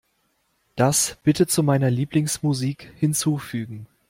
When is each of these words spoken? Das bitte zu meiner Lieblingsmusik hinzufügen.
Das 0.75 1.19
bitte 1.21 1.45
zu 1.45 1.61
meiner 1.61 1.91
Lieblingsmusik 1.91 2.91
hinzufügen. 2.97 3.85